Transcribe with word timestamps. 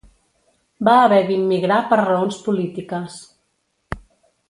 Va 0.87 0.95
haver 1.01 1.19
d'immigrar 1.27 1.77
per 1.93 2.01
raons 2.01 2.41
polítiques. 2.49 3.19